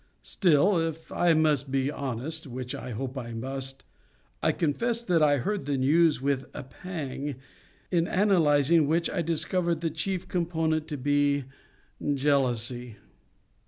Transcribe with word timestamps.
Still, 0.23 0.79
if 0.79 1.11
I 1.11 1.35
must 1.35 1.69
be 1.69 1.91
honest, 1.91 2.47
which 2.47 2.73
I 2.73 2.89
hope 2.89 3.19
I 3.19 3.33
must, 3.33 3.83
I 4.41 4.51
confess 4.51 5.03
that 5.03 5.21
I 5.21 5.37
heard 5.37 5.67
the 5.67 5.77
news 5.77 6.19
with 6.19 6.45
a 6.55 6.63
pang, 6.63 7.35
in 7.91 8.07
analysing 8.07 8.87
which 8.87 9.11
I 9.11 9.21
discovered 9.21 9.81
the 9.81 9.91
chief 9.91 10.27
component 10.27 10.87
to 10.87 10.97
be 10.97 11.43
jealousy. 12.15 12.95